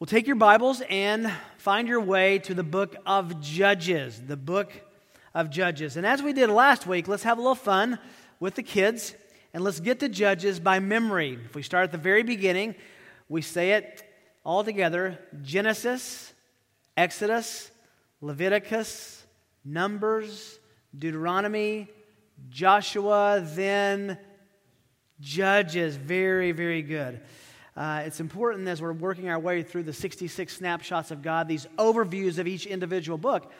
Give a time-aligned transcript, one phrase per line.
[0.00, 4.18] Well, take your Bibles and find your way to the book of Judges.
[4.26, 4.72] The book
[5.34, 5.98] of Judges.
[5.98, 7.98] And as we did last week, let's have a little fun
[8.38, 9.14] with the kids
[9.52, 11.38] and let's get to Judges by memory.
[11.44, 12.76] If we start at the very beginning,
[13.28, 14.02] we say it
[14.42, 16.32] all together Genesis,
[16.96, 17.70] Exodus,
[18.22, 19.26] Leviticus,
[19.66, 20.60] Numbers,
[20.98, 21.90] Deuteronomy,
[22.48, 24.16] Joshua, then
[25.20, 25.96] Judges.
[25.96, 27.20] Very, very good.
[27.76, 31.66] Uh, it's important as we're working our way through the 66 snapshots of God, these
[31.78, 33.50] overviews of each individual book,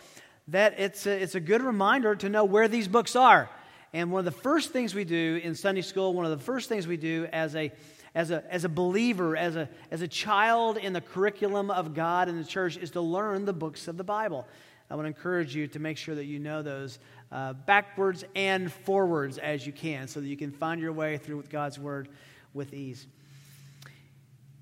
[0.49, 3.49] that it's a, it's a good reminder to know where these books are.
[3.93, 6.69] And one of the first things we do in Sunday school, one of the first
[6.69, 7.73] things we do as a,
[8.15, 12.29] as a, as a believer, as a, as a child in the curriculum of God
[12.29, 14.47] in the church, is to learn the books of the Bible.
[14.91, 16.99] I want to encourage you to make sure that you know those
[17.31, 21.45] uh, backwards and forwards as you can so that you can find your way through
[21.49, 22.09] God's Word
[22.55, 23.07] with ease.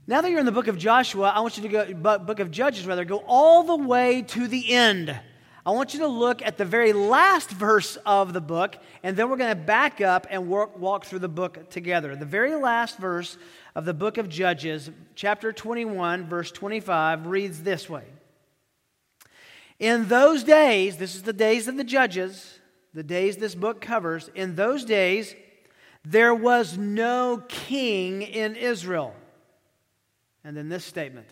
[0.08, 2.50] Now that you're in the book of Joshua, I want you to go, book of
[2.50, 5.14] Judges rather, go all the way to the end.
[5.66, 9.28] I want you to look at the very last verse of the book, and then
[9.28, 12.16] we're going to back up and work, walk through the book together.
[12.16, 13.36] The very last verse
[13.74, 18.04] of the book of Judges, chapter 21, verse 25, reads this way
[19.78, 22.58] In those days, this is the days of the judges,
[22.94, 25.34] the days this book covers, in those days,
[26.02, 29.14] there was no king in Israel.
[30.44, 31.28] And then this statement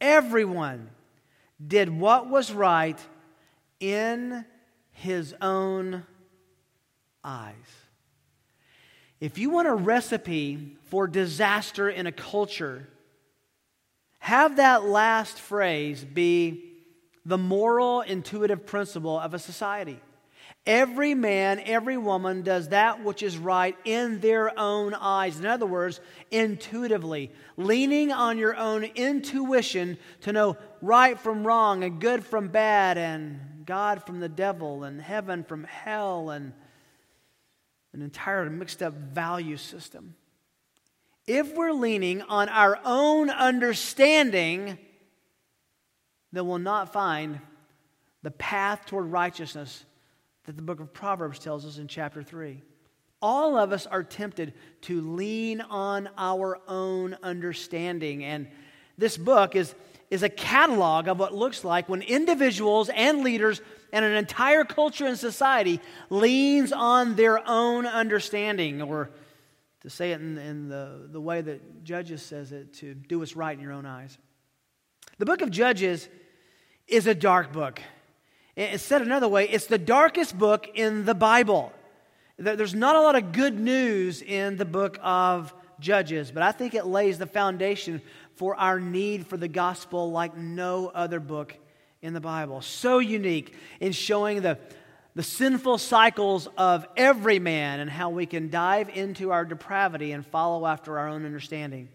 [0.00, 0.90] everyone
[1.64, 2.98] did what was right
[3.80, 4.44] in
[4.90, 6.04] his own
[7.22, 7.54] eyes.
[9.20, 12.88] If you want a recipe for disaster in a culture,
[14.18, 16.72] have that last phrase be
[17.24, 19.98] the moral intuitive principle of a society.
[20.66, 25.38] Every man, every woman does that which is right in their own eyes.
[25.38, 32.00] In other words, intuitively, leaning on your own intuition to know right from wrong and
[32.00, 36.54] good from bad and God from the devil and heaven from hell and
[37.92, 40.14] an entire mixed up value system.
[41.26, 44.78] If we're leaning on our own understanding,
[46.32, 47.40] then we'll not find
[48.22, 49.84] the path toward righteousness
[50.44, 52.62] that the book of Proverbs tells us in chapter 3.
[53.22, 58.22] All of us are tempted to lean on our own understanding.
[58.24, 58.48] And
[58.98, 59.74] this book is,
[60.10, 63.62] is a catalog of what looks like when individuals and leaders
[63.92, 69.10] and an entire culture and society leans on their own understanding, or
[69.80, 73.36] to say it in, in the, the way that Judges says it, to do what's
[73.36, 74.18] right in your own eyes.
[75.18, 76.08] The book of Judges
[76.86, 77.80] is a dark book.
[78.56, 81.72] It's said another way, it's the darkest book in the Bible.
[82.38, 86.74] There's not a lot of good news in the book of Judges, but I think
[86.74, 88.00] it lays the foundation
[88.36, 91.56] for our need for the gospel like no other book
[92.00, 92.60] in the Bible.
[92.60, 94.58] So unique in showing the,
[95.14, 100.24] the sinful cycles of every man and how we can dive into our depravity and
[100.24, 101.88] follow after our own understanding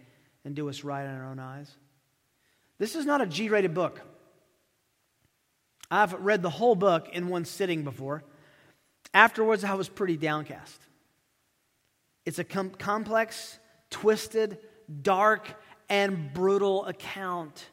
[0.44, 1.72] and do what's right in our own eyes.
[2.80, 4.02] This is not a G rated book.
[5.92, 8.24] I've read the whole book in one sitting before.
[9.14, 10.80] Afterwards, I was pretty downcast.
[12.26, 13.58] It's a com- complex,
[13.90, 14.60] twisted,
[15.02, 15.50] dark,
[15.90, 17.66] and brutal account.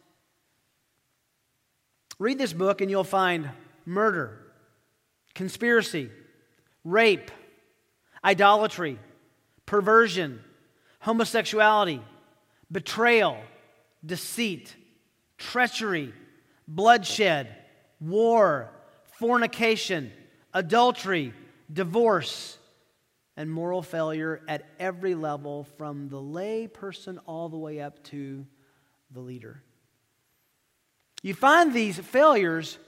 [2.19, 3.50] Read this book and you'll find
[3.84, 4.41] murder,
[5.34, 6.10] conspiracy,
[6.84, 7.31] rape,
[8.25, 8.98] idolatry,
[9.66, 10.43] perversion,
[11.00, 12.00] homosexuality,
[12.72, 13.37] betrayal,
[14.04, 14.75] deceit,
[15.37, 16.15] treachery,
[16.66, 17.54] bloodshed
[18.01, 18.71] war,
[19.19, 20.12] fornication,
[20.53, 21.33] adultery,
[21.73, 22.59] divorce,
[23.37, 28.47] and moral failure at every level, from the lay person all the way up to
[29.11, 29.62] the leader.
[31.23, 32.79] You find these failures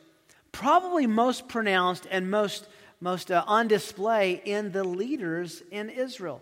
[0.52, 2.66] probably most pronounced and most,
[3.00, 6.40] most uh, on display in the leaders in Israel.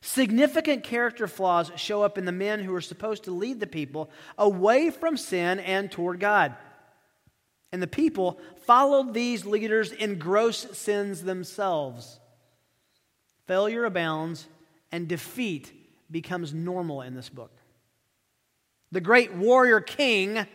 [0.00, 4.10] Significant character flaws show up in the men who are supposed to lead the people
[4.36, 6.54] away from sin and toward God.
[7.72, 12.18] And the people followed these leaders in gross sins themselves.
[13.46, 14.46] Failure abounds,
[14.90, 15.72] and defeat
[16.10, 17.52] becomes normal in this book.
[18.90, 20.46] The great warrior king,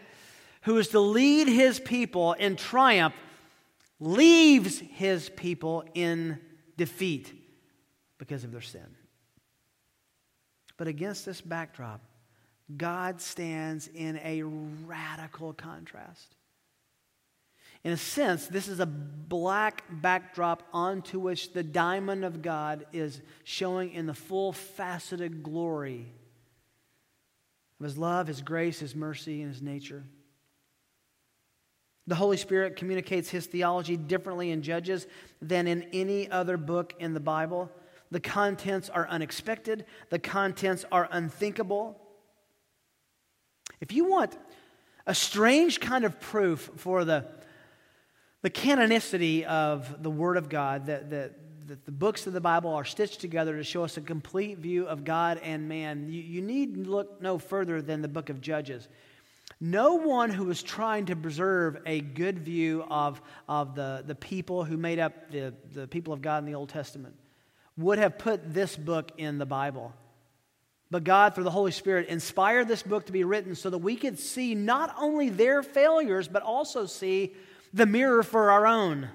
[0.64, 3.14] who is to lead his people in triumph,
[4.00, 6.40] leaves his people in
[6.78, 7.32] defeat
[8.18, 8.96] because of their sin.
[10.78, 12.02] But against this backdrop,
[12.76, 16.36] God stands in a radical contrast.
[17.84, 23.22] In a sense, this is a black backdrop onto which the diamond of God is
[23.44, 26.08] showing in the full faceted glory
[27.80, 30.06] of His love, His grace, His mercy, and His nature.
[32.08, 35.06] The Holy Spirit communicates His theology differently in Judges
[35.42, 37.70] than in any other book in the Bible.
[38.12, 42.00] The contents are unexpected, the contents are unthinkable.
[43.82, 44.38] If you want
[45.06, 47.26] a strange kind of proof for the,
[48.44, 52.74] the canonicity of the Word of God, that, that, that the books of the Bible
[52.74, 56.42] are stitched together to show us a complete view of God and man, you, you
[56.42, 58.90] need look no further than the book of Judges.
[59.62, 64.66] No one who was trying to preserve a good view of, of the, the people
[64.66, 67.16] who made up the, the people of God in the Old Testament
[67.78, 69.94] would have put this book in the Bible.
[70.92, 73.96] But God, through the Holy Spirit, inspired this book to be written so that we
[73.96, 77.34] could see not only their failures, but also see
[77.74, 79.10] the mirror for our own.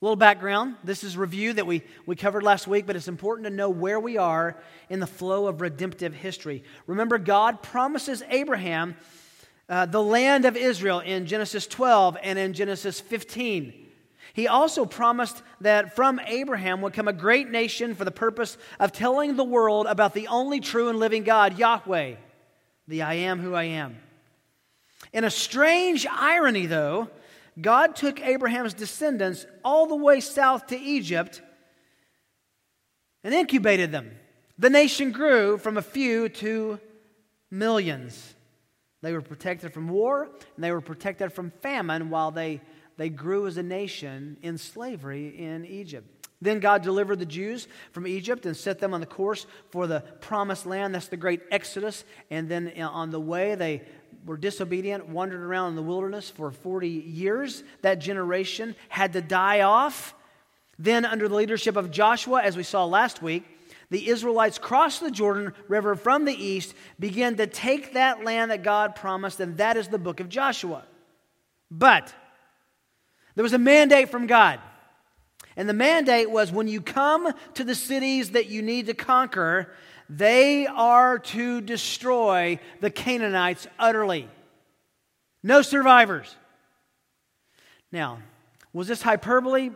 [0.00, 0.76] A little background.
[0.84, 3.98] This is review that we, we covered last week, but it's important to know where
[3.98, 4.56] we are
[4.88, 6.62] in the flow of redemptive history.
[6.86, 8.96] Remember, God promises Abraham
[9.68, 13.86] uh, the land of Israel in Genesis 12 and in Genesis 15.
[14.32, 18.92] He also promised that from Abraham would come a great nation for the purpose of
[18.92, 22.14] telling the world about the only true and living God, Yahweh,
[22.86, 23.96] the I am who I am.
[25.12, 27.08] In a strange irony, though,
[27.60, 31.42] God took Abraham's descendants all the way south to Egypt
[33.24, 34.12] and incubated them.
[34.58, 36.78] The nation grew from a few to
[37.50, 38.34] millions.
[39.02, 40.24] They were protected from war
[40.54, 42.60] and they were protected from famine while they
[42.98, 46.28] they grew as a nation in slavery in Egypt.
[46.42, 50.00] Then God delivered the Jews from Egypt and set them on the course for the
[50.20, 50.94] promised land.
[50.94, 52.04] That's the great Exodus.
[52.30, 53.82] And then uh, on the way, they
[54.24, 57.62] were disobedient, wandered around in the wilderness for 40 years.
[57.82, 60.14] That generation had to die off.
[60.78, 63.44] Then, under the leadership of Joshua, as we saw last week,
[63.90, 68.62] the Israelites crossed the Jordan River from the east, began to take that land that
[68.62, 70.84] God promised, and that is the book of Joshua.
[71.70, 72.12] But
[73.34, 74.60] there was a mandate from God.
[75.56, 79.72] And the mandate was when you come to the cities that you need to conquer,
[80.08, 84.28] they are to destroy the Canaanites utterly.
[85.42, 86.34] No survivors.
[87.92, 88.18] Now,
[88.72, 89.70] was this hyperbole?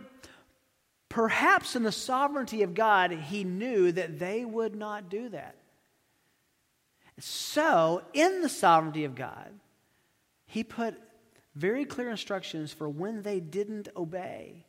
[1.08, 5.56] Perhaps in the sovereignty of God, he knew that they would not do that.
[7.18, 9.52] So, in the sovereignty of God,
[10.46, 10.94] he put
[11.54, 14.64] very clear instructions for when they didn't obey,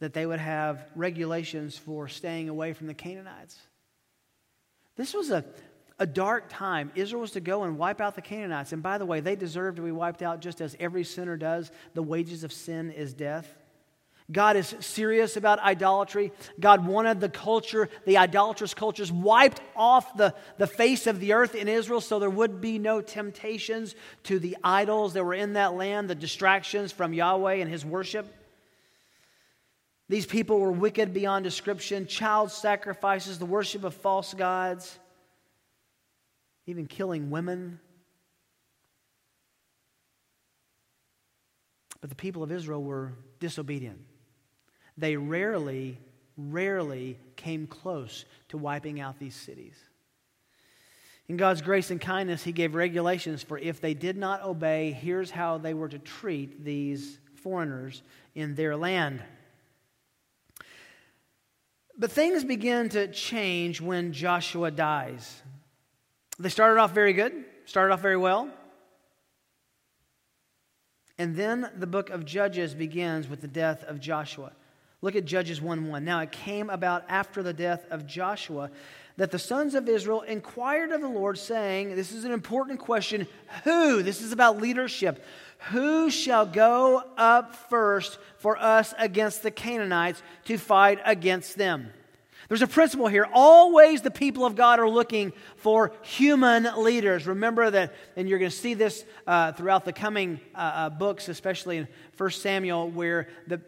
[0.00, 3.56] that they would have regulations for staying away from the Canaanites.
[5.00, 5.42] This was a,
[5.98, 6.92] a dark time.
[6.94, 8.74] Israel was to go and wipe out the Canaanites.
[8.74, 11.70] And by the way, they deserve to be wiped out just as every sinner does.
[11.94, 13.50] The wages of sin is death.
[14.30, 16.32] God is serious about idolatry.
[16.60, 21.54] God wanted the culture, the idolatrous cultures, wiped off the, the face of the earth
[21.54, 23.94] in Israel so there would be no temptations
[24.24, 28.30] to the idols that were in that land, the distractions from Yahweh and his worship.
[30.10, 34.98] These people were wicked beyond description, child sacrifices, the worship of false gods,
[36.66, 37.78] even killing women.
[42.00, 44.00] But the people of Israel were disobedient
[44.98, 45.96] they rarely,
[46.36, 49.76] rarely came close to wiping out these cities.
[51.28, 55.30] In God's grace and kindness, He gave regulations for if they did not obey, here's
[55.30, 58.02] how they were to treat these foreigners
[58.34, 59.22] in their land.
[62.00, 65.42] But things begin to change when Joshua dies.
[66.38, 68.48] They started off very good, started off very well.
[71.18, 74.52] And then the book of Judges begins with the death of Joshua.
[75.02, 76.02] Look at Judges 1 1.
[76.02, 78.70] Now it came about after the death of Joshua
[79.16, 83.26] that the sons of Israel inquired of the Lord, saying, This is an important question.
[83.64, 84.02] Who?
[84.02, 85.24] This is about leadership.
[85.70, 91.92] Who shall go up first for us against the Canaanites to fight against them?
[92.50, 93.28] There's a principle here.
[93.32, 97.28] Always the people of God are looking for human leaders.
[97.28, 101.28] Remember that, and you're going to see this uh, throughout the coming uh, uh, books,
[101.28, 101.86] especially in
[102.16, 103.60] 1 Samuel, where the,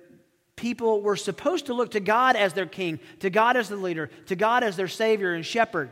[0.57, 4.11] people were supposed to look to God as their king, to God as the leader,
[4.27, 5.91] to God as their savior and shepherd.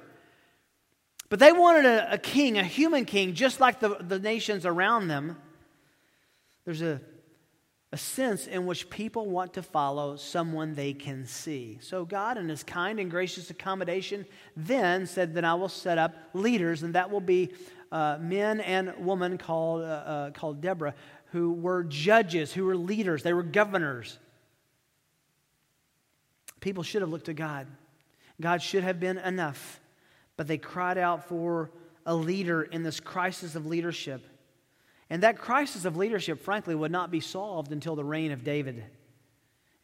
[1.29, 5.09] But they wanted a, a king, a human king, just like the, the nations around
[5.09, 5.37] them.
[6.65, 7.01] There's a,
[7.93, 11.79] a sense in which people want to follow someone they can see.
[11.81, 14.27] So God, in his kind and gracious accommodation,
[14.57, 17.51] then said Then I will set up leaders, and that will be
[17.93, 20.95] uh, men and women called, uh, uh, called Deborah,
[21.33, 24.19] who were judges, who were leaders, they were governors.
[26.61, 27.67] People should have looked to God.
[28.41, 29.81] God should have been enough.
[30.41, 31.71] but they cried out for
[32.07, 34.27] a leader in this crisis of leadership.
[35.11, 38.83] And that crisis of leadership, frankly, would not be solved until the reign of David.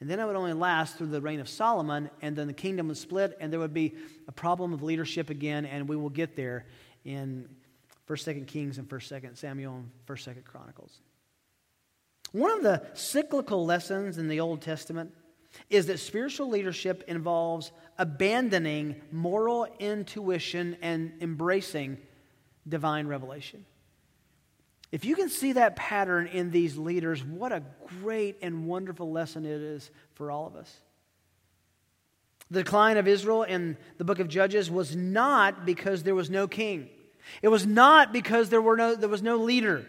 [0.01, 2.89] And then it would only last through the reign of Solomon, and then the kingdom
[2.89, 3.97] would split, and there would be
[4.29, 6.65] a problem of leadership again, and we will get there
[7.05, 7.47] in
[8.09, 11.03] 1st, 2nd Kings and 1st, 2nd Samuel and 1st, 2nd Chronicles.
[12.33, 15.13] One of the cyclical lessons in the Old Testament
[15.71, 21.99] is that spiritual leadership involves abandoning moral intuition and embracing
[22.69, 23.65] divine revelation.
[24.93, 27.63] If you can see that pattern in these leaders, what a
[28.01, 30.75] great and wonderful lesson it is for all of us.
[32.51, 36.47] The decline of Israel in the book of Judges was not because there was no
[36.47, 36.89] king.
[37.43, 39.85] It was not because there, were no, there was no leader.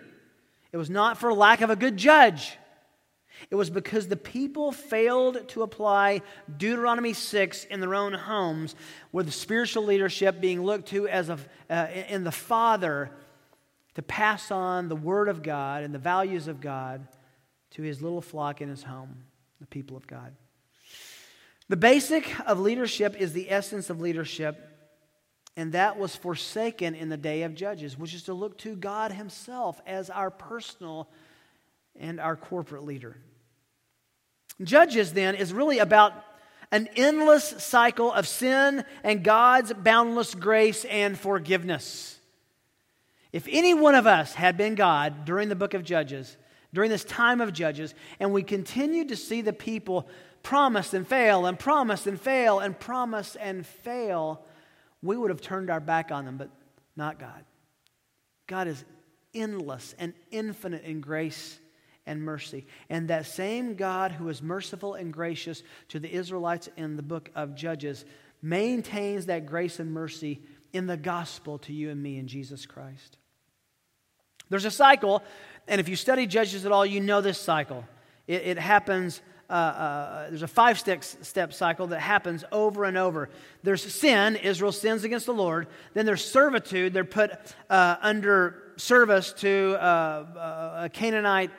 [0.71, 2.57] It was not for lack of a good judge.
[3.49, 6.21] It was because the people failed to apply
[6.57, 8.75] Deuteronomy 6 in their own homes,
[9.11, 11.39] with spiritual leadership being looked to as a,
[11.69, 13.11] uh, in the father
[13.95, 17.07] to pass on the word of God and the values of God
[17.71, 19.23] to his little flock in his home,
[19.59, 20.33] the people of God.
[21.69, 24.63] The basic of leadership is the essence of leadership,
[25.57, 29.11] and that was forsaken in the day of Judges, which is to look to God
[29.11, 31.09] Himself as our personal
[31.99, 33.17] and our corporate leader.
[34.63, 36.13] Judges, then, is really about
[36.71, 42.19] an endless cycle of sin and God's boundless grace and forgiveness.
[43.31, 46.37] If any one of us had been God during the book of Judges,
[46.73, 50.07] during this time of Judges, and we continued to see the people
[50.43, 54.43] promise and fail and promise and fail and promise and fail,
[55.01, 56.49] we would have turned our back on them, but
[56.95, 57.43] not God.
[58.47, 58.83] God is
[59.33, 61.59] endless and infinite in grace
[62.07, 62.65] and mercy.
[62.89, 67.29] And that same God who is merciful and gracious to the Israelites in the book
[67.35, 68.05] of Judges
[68.41, 70.41] maintains that grace and mercy
[70.73, 73.17] in the gospel to you and me in Jesus Christ.
[74.49, 75.23] There's a cycle,
[75.67, 77.83] and if you study Judges at all, you know this cycle.
[78.27, 82.97] It, it happens, uh, uh, there's a five step, step cycle that happens over and
[82.97, 83.29] over.
[83.63, 85.67] There's sin, Israel sins against the Lord.
[85.93, 87.31] Then there's servitude, they're put
[87.69, 91.51] uh, under service to uh, uh, a Canaanite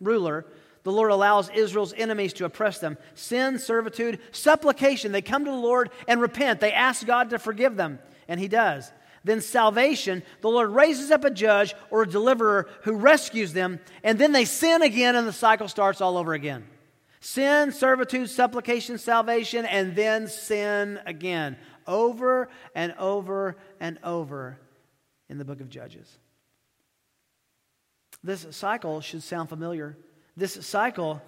[0.00, 0.46] ruler.
[0.84, 2.96] The Lord allows Israel's enemies to oppress them.
[3.14, 5.12] Sin, servitude, supplication.
[5.12, 6.60] They come to the Lord and repent.
[6.60, 8.90] They ask God to forgive them, and He does.
[9.24, 14.18] Then salvation, the Lord raises up a judge or a deliverer who rescues them, and
[14.18, 16.64] then they sin again, and the cycle starts all over again.
[17.20, 21.56] Sin, servitude, supplication, salvation, and then sin again.
[21.86, 24.58] Over and over and over
[25.28, 26.18] in the book of Judges.
[28.22, 29.96] This cycle should sound familiar.
[30.36, 31.22] This cycle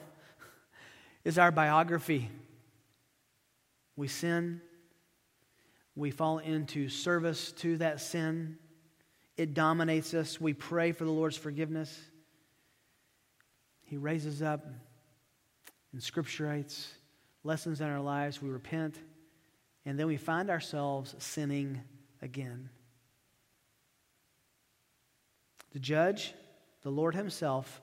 [1.24, 2.30] is our biography.
[3.96, 4.60] We sin,
[5.94, 8.56] we fall into service to that sin.
[9.36, 10.40] It dominates us.
[10.40, 11.98] We pray for the Lord's forgiveness.
[13.82, 14.66] He raises up
[15.92, 16.86] and scripturates
[17.42, 18.40] lessons in our lives.
[18.40, 18.96] We repent,
[19.84, 21.80] and then we find ourselves sinning
[22.22, 22.68] again.
[25.72, 26.34] The judge,
[26.82, 27.80] the Lord Himself,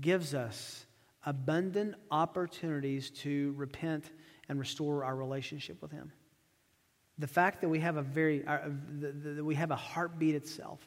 [0.00, 0.86] gives us
[1.24, 4.10] abundant opportunities to repent
[4.48, 6.12] and restore our relationship with Him.
[7.18, 8.58] The fact that we have a very, uh,
[9.00, 10.86] that we have a heartbeat itself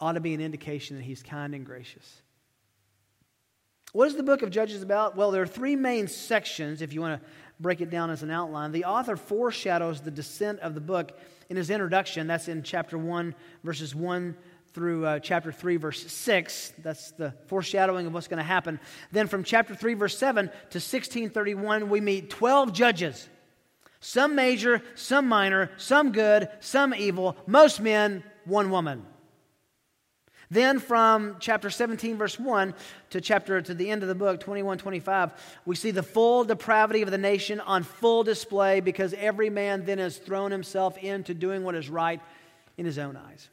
[0.00, 2.22] ought to be an indication that he's kind and gracious.
[3.92, 5.16] What is the book of Judges about?
[5.16, 8.30] Well, there are three main sections, if you want to break it down as an
[8.30, 8.72] outline.
[8.72, 12.26] The author foreshadows the descent of the book in his introduction.
[12.26, 13.34] That's in chapter 1,
[13.64, 14.36] verses 1
[14.76, 16.74] through uh, chapter 3, verse 6.
[16.82, 18.78] That's the foreshadowing of what's going to happen.
[19.10, 23.26] Then from chapter 3, verse 7 to 1631, we meet 12 judges.
[24.00, 29.06] Some major, some minor, some good, some evil, most men, one woman.
[30.50, 32.74] Then from chapter 17, verse 1
[33.10, 35.32] to chapter to the end of the book, 21, 25,
[35.64, 39.96] we see the full depravity of the nation on full display because every man then
[39.96, 42.20] has thrown himself into doing what is right
[42.76, 43.48] in his own eyes.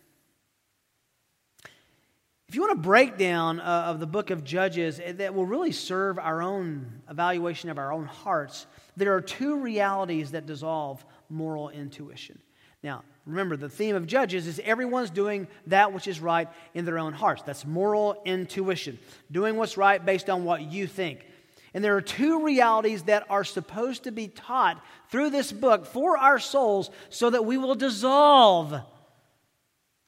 [2.54, 5.72] If you want a breakdown uh, of the book of Judges eh, that will really
[5.72, 11.70] serve our own evaluation of our own hearts, there are two realities that dissolve moral
[11.70, 12.38] intuition.
[12.84, 17.00] Now, remember, the theme of Judges is everyone's doing that which is right in their
[17.00, 17.42] own hearts.
[17.42, 19.00] That's moral intuition,
[19.32, 21.26] doing what's right based on what you think.
[21.74, 24.80] And there are two realities that are supposed to be taught
[25.10, 28.80] through this book for our souls so that we will dissolve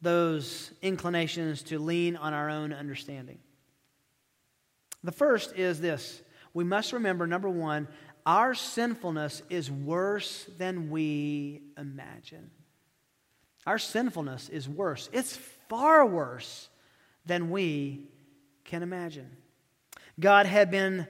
[0.05, 3.39] those inclinations to lean on our own understanding.
[5.03, 6.21] The first is this
[6.53, 7.87] we must remember number one,
[8.25, 12.49] our sinfulness is worse than we imagine.
[13.67, 15.09] Our sinfulness is worse.
[15.11, 15.35] It's
[15.69, 16.69] far worse
[17.25, 18.07] than we
[18.63, 19.29] can imagine.
[20.19, 21.07] God had been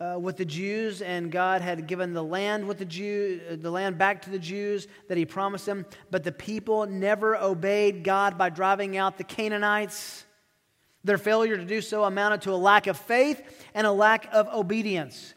[0.00, 3.70] uh, with the Jews, and God had given the land with the Jew, uh, the
[3.70, 5.86] land back to the Jews that He promised them.
[6.10, 10.24] But the people never obeyed God by driving out the Canaanites.
[11.04, 13.42] Their failure to do so amounted to a lack of faith
[13.74, 15.34] and a lack of obedience.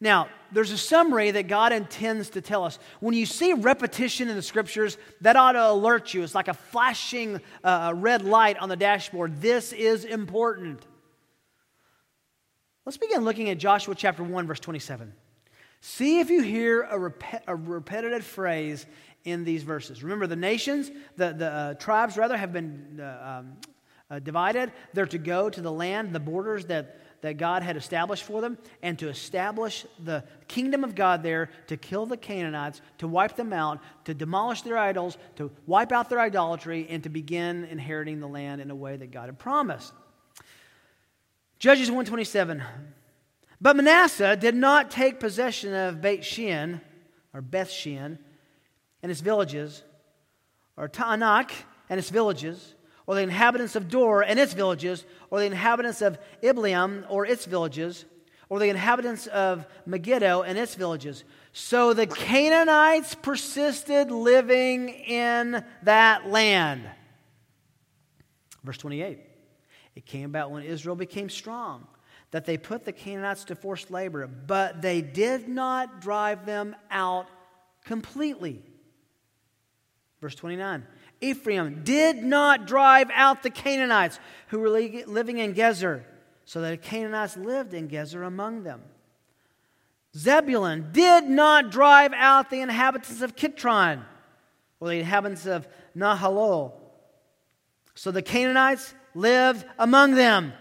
[0.00, 2.78] Now, there's a summary that God intends to tell us.
[3.00, 6.22] When you see repetition in the scriptures, that ought to alert you.
[6.22, 9.40] It's like a flashing uh, red light on the dashboard.
[9.40, 10.86] This is important.
[12.88, 15.12] Let's begin looking at Joshua chapter 1, verse 27.
[15.82, 18.86] See if you hear a, rep- a repetitive phrase
[19.24, 20.02] in these verses.
[20.02, 23.52] Remember, the nations, the, the uh, tribes rather, have been uh, um,
[24.10, 24.72] uh, divided.
[24.94, 28.56] They're to go to the land, the borders that, that God had established for them,
[28.82, 33.52] and to establish the kingdom of God there, to kill the Canaanites, to wipe them
[33.52, 38.28] out, to demolish their idols, to wipe out their idolatry, and to begin inheriting the
[38.28, 39.92] land in a way that God had promised.
[41.58, 42.62] Judges 127.
[43.60, 46.80] But Manasseh did not take possession of Beit Shean,
[47.34, 48.18] or Beth Shean,
[49.02, 49.82] and its villages,
[50.76, 51.50] or Taanach
[51.90, 52.74] and its villages,
[53.06, 57.44] or the inhabitants of Dor and its villages, or the inhabitants of Ibleam or its
[57.44, 58.04] villages,
[58.48, 61.24] or the inhabitants of Megiddo and its villages.
[61.52, 66.88] So the Canaanites persisted living in that land.
[68.62, 69.27] Verse 28.
[69.98, 71.84] It came about when Israel became strong
[72.30, 77.26] that they put the Canaanites to forced labor, but they did not drive them out
[77.84, 78.62] completely.
[80.20, 80.86] Verse 29
[81.20, 86.04] Ephraim did not drive out the Canaanites who were living in Gezer,
[86.44, 88.82] so that the Canaanites lived in Gezer among them.
[90.16, 94.04] Zebulun did not drive out the inhabitants of Kitron,
[94.78, 96.74] or the inhabitants of Nahalol.
[97.96, 100.52] So the Canaanites lived among them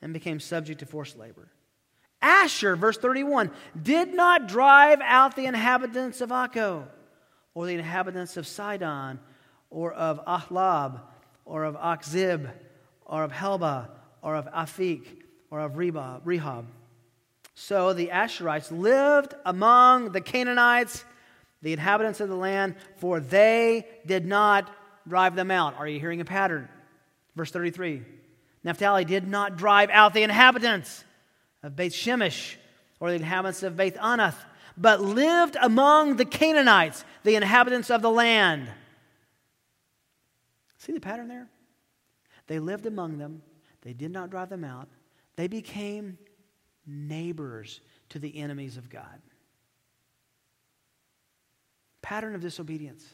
[0.00, 1.48] and became subject to forced labor.
[2.20, 6.86] Asher, verse 31, did not drive out the inhabitants of Akko,
[7.54, 9.18] or the inhabitants of Sidon,
[9.70, 11.00] or of Ahlab,
[11.44, 12.50] or of Achzib,
[13.04, 13.88] or of Helba,
[14.22, 15.04] or of Aphik
[15.50, 16.64] or of Rehob.
[17.54, 21.04] So the Asherites lived among the Canaanites,
[21.60, 24.70] the inhabitants of the land, for they did not
[25.06, 25.76] drive them out.
[25.76, 26.68] Are you hearing a pattern?
[27.34, 28.02] Verse 33
[28.64, 31.04] Naphtali did not drive out the inhabitants
[31.62, 32.56] of Beth Shemesh
[33.00, 34.36] or the inhabitants of Beth Anath,
[34.76, 38.70] but lived among the Canaanites, the inhabitants of the land.
[40.78, 41.48] See the pattern there?
[42.46, 43.42] They lived among them,
[43.82, 44.88] they did not drive them out,
[45.36, 46.18] they became
[46.86, 49.22] neighbors to the enemies of God.
[52.02, 53.04] Pattern of disobedience.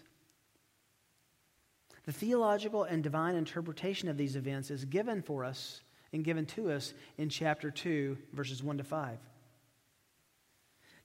[2.08, 6.70] The theological and divine interpretation of these events is given for us and given to
[6.70, 9.18] us in chapter 2, verses 1 to 5.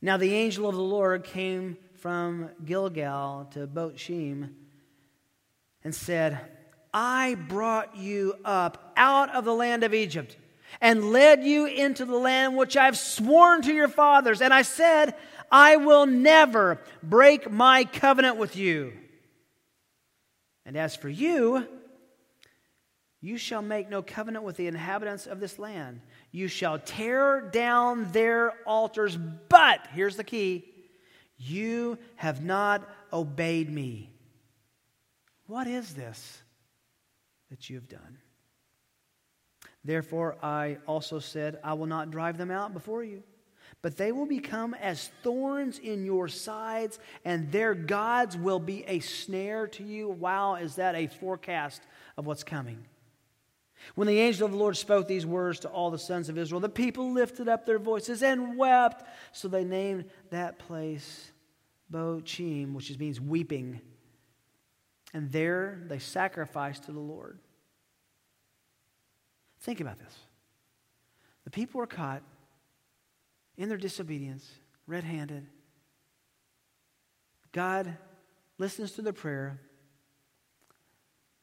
[0.01, 4.51] Now the angel of the Lord came from Gilgal to Bochim
[5.83, 6.39] and said,
[6.93, 10.37] I brought you up out of the land of Egypt
[10.79, 14.41] and led you into the land which I've sworn to your fathers.
[14.41, 15.15] And I said,
[15.51, 18.93] I will never break my covenant with you.
[20.65, 21.67] And as for you,
[23.21, 26.01] you shall make no covenant with the inhabitants of this land.
[26.31, 29.17] You shall tear down their altars,
[29.49, 30.65] but here's the key
[31.37, 34.13] you have not obeyed me.
[35.47, 36.41] What is this
[37.49, 38.17] that you have done?
[39.83, 43.23] Therefore, I also said, I will not drive them out before you
[43.83, 49.01] but they will become as thorns in your sides, and their gods will be a
[49.01, 50.09] snare to you.
[50.09, 51.81] Wow, is that a forecast
[52.17, 52.85] of what's coming?
[53.95, 56.61] When the angel of the Lord spoke these words to all the sons of Israel,
[56.61, 59.03] the people lifted up their voices and wept.
[59.33, 61.31] So they named that place
[61.91, 63.81] Bochim, which means weeping.
[65.13, 67.37] And there they sacrificed to the Lord.
[69.59, 70.15] Think about this.
[71.43, 72.23] The people were caught
[73.57, 74.49] in their disobedience,
[74.87, 75.45] red handed.
[77.51, 77.95] God
[78.57, 79.59] listens to their prayer,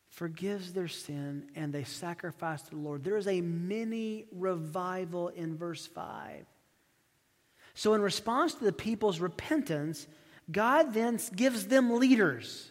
[0.09, 3.05] forgives their sin, and they sacrifice to the Lord.
[3.05, 6.45] There is a mini revival in verse 5.
[7.75, 10.07] So, in response to the people's repentance,
[10.51, 12.71] God then gives them leaders,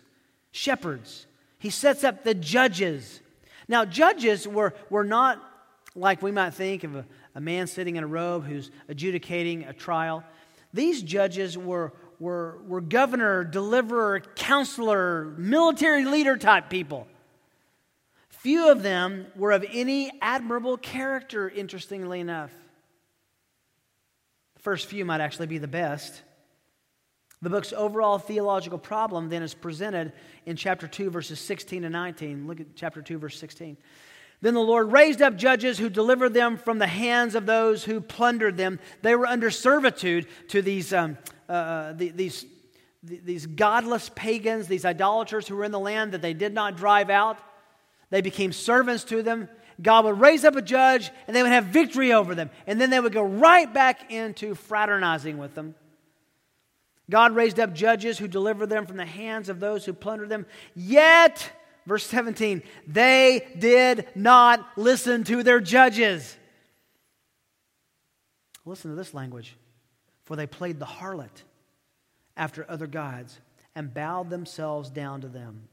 [0.52, 1.26] shepherds.
[1.58, 3.22] He sets up the judges.
[3.68, 5.42] Now, judges were, were not
[5.96, 9.74] like we might think of a, a man sitting in a robe who's adjudicating a
[9.74, 10.24] trial.
[10.74, 17.08] These judges were, were, were governor, deliverer, counselor, military leader type people.
[18.30, 22.52] Few of them were of any admirable character, interestingly enough.
[24.56, 26.22] The first few might actually be the best.
[27.42, 30.14] The book's overall theological problem then is presented
[30.46, 32.48] in chapter 2, verses 16 and 19.
[32.48, 33.78] Look at chapter 2, verse 16.
[34.42, 38.00] Then the Lord raised up judges who delivered them from the hands of those who
[38.00, 38.80] plundered them.
[39.02, 41.18] They were under servitude to these, um,
[41.50, 42.46] uh, uh the, these,
[43.04, 47.10] these godless pagans, these idolaters who were in the land that they did not drive
[47.10, 47.38] out.
[48.12, 49.50] They became servants to them.
[49.82, 52.50] God would raise up a judge and they would have victory over them.
[52.66, 55.76] And then they would go right back into fraternizing with them.
[57.10, 60.46] God raised up judges who delivered them from the hands of those who plundered them.
[60.76, 61.52] Yet,
[61.86, 66.38] verse 17, they did not listen to their judges.
[68.66, 69.56] Listen to this language.
[70.26, 71.44] For they played the harlot
[72.38, 73.40] after other gods
[73.76, 75.68] and bowed themselves down to them.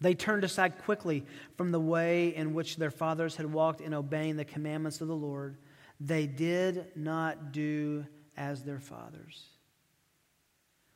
[0.00, 1.24] They turned aside quickly
[1.56, 5.14] from the way in which their fathers had walked in obeying the commandments of the
[5.14, 5.56] Lord.
[6.00, 9.51] They did not do as their fathers.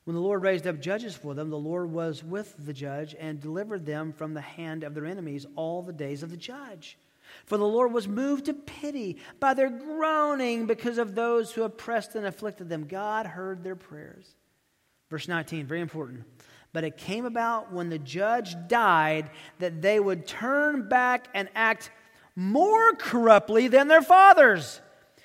[0.06, 3.40] When the Lord raised up judges for them, the Lord was with the judge and
[3.40, 6.96] delivered them from the hand of their enemies all the days of the judge.
[7.44, 12.14] For the Lord was moved to pity by their groaning because of those who oppressed
[12.14, 12.86] and afflicted them.
[12.86, 14.36] God heard their prayers.
[15.10, 16.22] Verse 19, very important.
[16.72, 21.90] But it came about when the judge died that they would turn back and act
[22.36, 24.80] more corruptly than their fathers,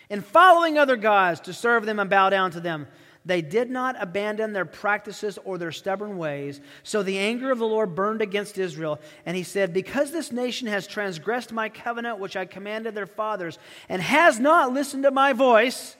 [0.09, 2.87] in following other gods to serve them and bow down to them.
[3.23, 6.59] They did not abandon their practices or their stubborn ways.
[6.81, 8.99] So the anger of the Lord burned against Israel.
[9.25, 13.59] And he said, Because this nation has transgressed my covenant, which I commanded their fathers,
[13.89, 15.95] and has not listened to my voice,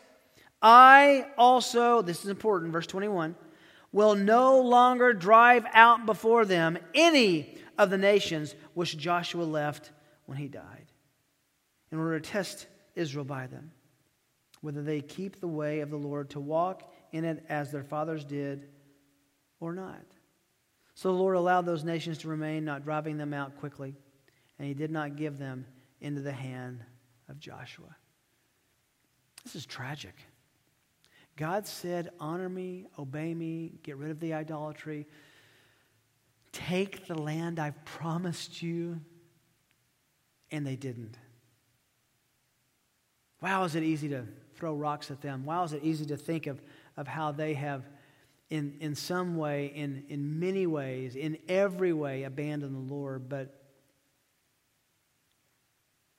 [0.62, 3.36] I also, this is important, verse 21
[3.92, 9.92] will no longer drive out before them any of the nations which Joshua left
[10.26, 10.86] when he died,
[11.92, 13.72] in order to test Israel by them,
[14.62, 18.24] whether they keep the way of the Lord to walk in it as their fathers
[18.24, 18.68] did
[19.60, 20.04] or not.
[20.96, 23.96] So the Lord allowed those nations to remain, not driving them out quickly,
[24.60, 25.66] and he did not give them
[26.00, 26.84] into the hand
[27.30, 27.96] of Joshua.
[29.44, 30.16] This is tragic.
[31.36, 35.08] God said, Honor me, obey me, get rid of the idolatry,
[36.52, 39.00] take the land I've promised you.
[40.54, 41.18] And they didn't.
[43.42, 45.46] Wow, is it easy to throw rocks at them?
[45.46, 46.62] Wow, is it easy to think of,
[47.02, 47.84] of how they have,
[48.52, 53.28] in, in some way, in, in many ways, in every way, abandoned the Lord.
[53.28, 53.60] But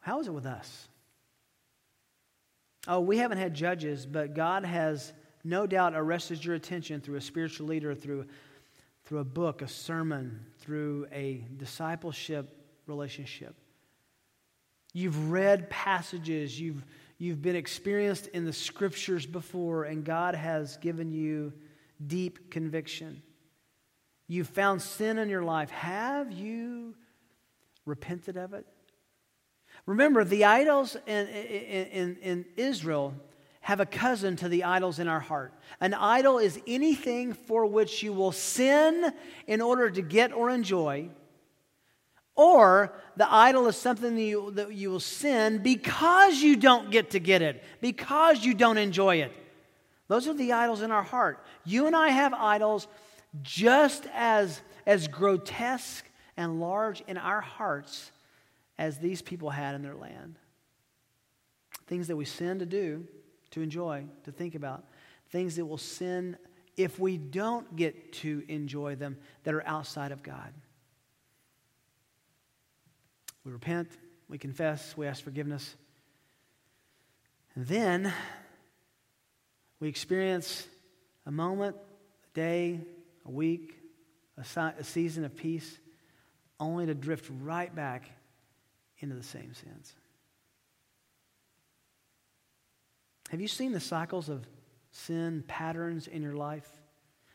[0.00, 0.88] how is it with us?
[2.88, 5.12] Oh, we haven't had judges, but God has
[5.44, 8.26] no doubt arrested your attention through a spiritual leader, through,
[9.04, 12.50] through a book, a sermon, through a discipleship
[12.88, 13.54] relationship.
[14.92, 16.84] You've read passages, you've,
[17.22, 21.52] you've been experienced in the scriptures before, and God has given you
[22.04, 23.22] deep conviction.
[24.26, 25.70] You've found sin in your life.
[25.70, 26.96] Have you
[27.86, 28.66] repented of it?
[29.86, 33.14] Remember, the idols in, in, in, Israel
[33.60, 35.54] have a cousin to the idols in our heart.
[35.80, 39.12] An idol is anything for which you will sin
[39.46, 41.08] in order to get or enjoy,
[42.34, 47.10] or the idol is something that you, that you will sin because you don't get
[47.10, 49.32] to get it, because you don't enjoy it.
[50.08, 51.44] Those are the idols in our heart.
[51.64, 52.86] You and I have idols
[53.42, 56.04] just as, as grotesque
[56.36, 58.10] and large in our hearts
[58.78, 60.38] as these people had in their land.
[61.86, 63.06] Things that we sin to do,
[63.50, 64.84] to enjoy, to think about.
[65.30, 66.36] Things that will sin
[66.76, 70.52] if we don't get to enjoy them that are outside of God.
[73.44, 73.88] We repent,
[74.28, 75.74] we confess, we ask forgiveness.
[77.54, 78.12] And then
[79.80, 80.66] we experience
[81.26, 82.80] a moment, a day,
[83.26, 83.76] a week,
[84.38, 85.78] a, a season of peace,
[86.60, 88.10] only to drift right back
[88.98, 89.94] into the same sins.
[93.30, 94.46] Have you seen the cycles of
[94.92, 96.68] sin patterns in your life?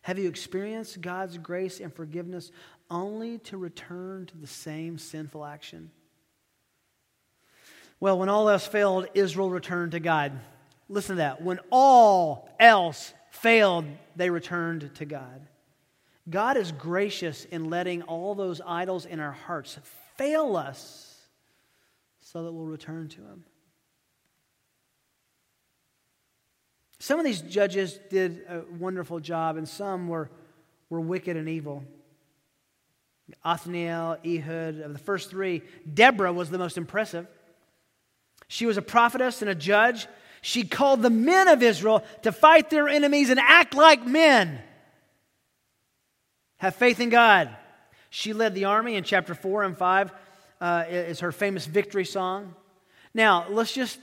[0.03, 2.51] Have you experienced God's grace and forgiveness
[2.89, 5.91] only to return to the same sinful action?
[7.99, 10.39] Well, when all else failed, Israel returned to God.
[10.89, 11.41] Listen to that.
[11.41, 15.47] When all else failed, they returned to God.
[16.29, 19.79] God is gracious in letting all those idols in our hearts
[20.17, 21.15] fail us
[22.19, 23.45] so that we'll return to Him.
[26.99, 30.29] Some of these judges did a wonderful job, and some were,
[30.89, 31.83] were wicked and evil.
[33.45, 37.27] Othniel, Ehud, of the first three, Deborah was the most impressive.
[38.47, 40.07] She was a prophetess and a judge.
[40.41, 44.59] She called the men of Israel to fight their enemies and act like men.
[46.57, 47.49] Have faith in God.
[48.09, 50.11] She led the army in chapter 4 and 5,
[50.61, 52.55] uh, is her famous victory song.
[53.13, 53.99] Now, let's just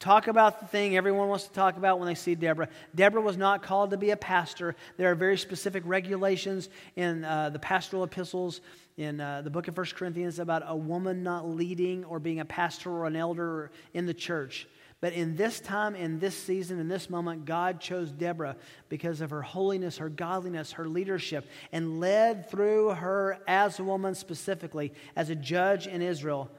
[0.00, 2.68] talk about the thing everyone wants to talk about when they see Deborah.
[2.94, 4.74] Deborah was not called to be a pastor.
[4.96, 8.62] There are very specific regulations in uh, the pastoral epistles
[9.00, 12.44] in uh, the book of First Corinthians about a woman not leading or being a
[12.44, 14.68] pastor or an elder in the church.
[15.00, 18.56] But in this time, in this season, in this moment, God chose Deborah
[18.90, 24.14] because of her holiness, her godliness, her leadership, and led through her as a woman
[24.14, 26.50] specifically, as a judge in Israel,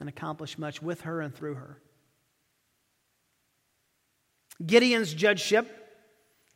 [0.00, 1.78] and accomplished much with her and through her.
[4.66, 5.66] Gideon's judgeship,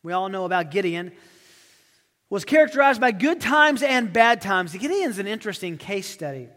[0.02, 1.12] we all know about Gideon,
[2.34, 4.72] was characterized by good times and bad times.
[4.72, 6.48] Gideon's an interesting case study,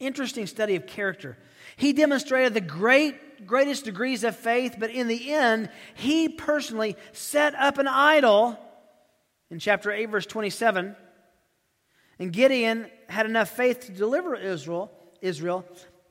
[0.00, 1.36] interesting study of character.
[1.76, 7.54] He demonstrated the great, greatest degrees of faith, but in the end, he personally set
[7.54, 8.58] up an idol
[9.50, 10.96] in chapter 8, verse 27.
[12.18, 15.66] And Gideon had enough faith to deliver Israel, Israel,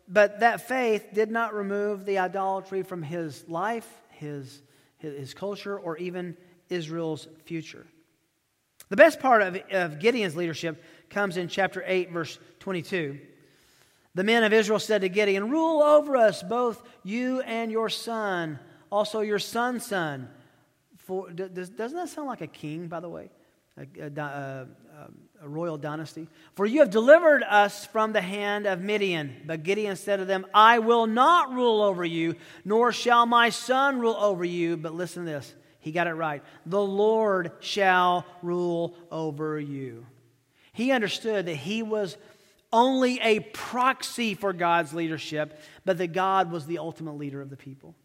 [0.08, 4.62] but that faith did not remove the idolatry from his life, his,
[5.00, 6.38] his culture, or even
[6.70, 7.88] Israel's future.
[8.92, 13.18] The best part of, of Gideon's leadership comes in chapter 8, verse 22.
[14.16, 18.60] The men of Israel said to Gideon, Rule over us, both you and your son,
[18.92, 20.28] also your son's son.
[20.98, 23.30] For, does, doesn't that sound like a king, by the way?
[23.78, 24.68] A, a, a,
[25.42, 26.28] a, royal dynasty.
[26.56, 29.44] For you have delivered us from the hand of Midian.
[29.46, 34.02] But Gideon said to them, I will not rule over you, nor shall my son
[34.02, 34.76] rule over you.
[34.76, 35.56] But listen to this.
[35.82, 36.44] He got it right.
[36.66, 40.06] The Lord shall rule over you.
[40.74, 42.18] He understood that he was
[42.72, 47.58] only a proxy for God's leadership, but that God was the ultimate leader of the
[47.58, 47.96] people.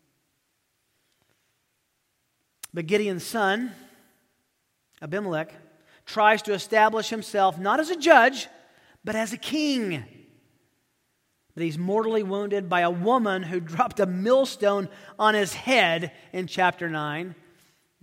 [2.75, 3.73] But Gideon's son,
[5.01, 5.53] Abimelech,
[6.05, 8.49] tries to establish himself not as a judge,
[9.05, 10.03] but as a king.
[11.55, 16.47] But he's mortally wounded by a woman who dropped a millstone on his head in
[16.47, 17.35] chapter 9.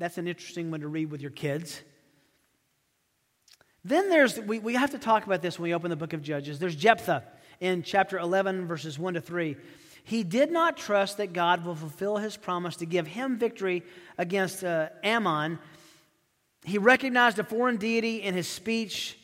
[0.03, 1.81] That's an interesting one to read with your kids.
[3.85, 6.21] Then there's, we, we have to talk about this when we open the book of
[6.21, 6.59] Judges.
[6.59, 7.23] There's Jephthah
[7.61, 9.55] in chapter 11, verses 1 to 3.
[10.03, 13.81] He did not trust that God will fulfill his promise to give him victory
[14.17, 15.57] against uh, Ammon.
[16.65, 19.17] He recognized a foreign deity in his speech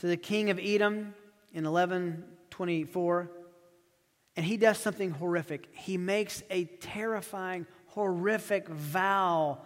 [0.00, 1.14] to the king of Edom
[1.54, 3.30] in 1124.
[4.36, 5.68] And he does something horrific.
[5.72, 9.60] He makes a terrifying, horrific vow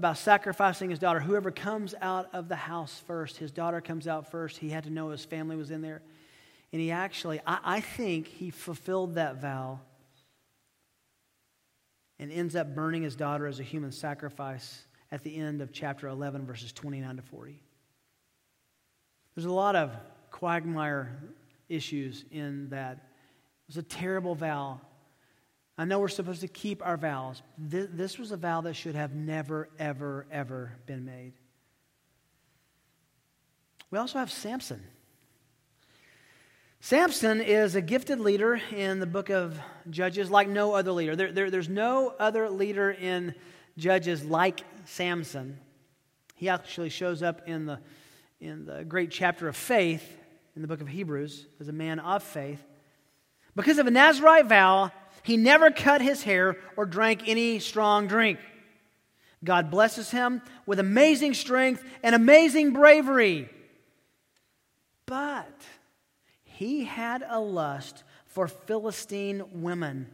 [0.00, 1.20] about sacrificing his daughter.
[1.20, 4.56] Whoever comes out of the house first, his daughter comes out first.
[4.56, 6.00] He had to know his family was in there.
[6.72, 9.78] And he actually, I, I think he fulfilled that vow
[12.18, 16.08] and ends up burning his daughter as a human sacrifice at the end of chapter
[16.08, 17.60] 11, verses 29 to 40.
[19.34, 19.94] There's a lot of
[20.30, 21.14] quagmire
[21.68, 22.92] issues in that.
[22.94, 24.80] It was a terrible vow
[25.80, 27.40] I know we're supposed to keep our vows.
[27.56, 31.32] This, this was a vow that should have never, ever, ever been made.
[33.90, 34.82] We also have Samson.
[36.80, 41.16] Samson is a gifted leader in the book of Judges like no other leader.
[41.16, 43.34] There, there, there's no other leader in
[43.78, 45.58] Judges like Samson.
[46.36, 47.78] He actually shows up in the,
[48.38, 50.18] in the great chapter of faith
[50.54, 52.62] in the book of Hebrews as a man of faith.
[53.56, 58.38] Because of a Nazarite vow, he never cut his hair or drank any strong drink.
[59.42, 63.48] God blesses him with amazing strength and amazing bravery.
[65.06, 65.60] But
[66.42, 70.08] he had a lust for Philistine women,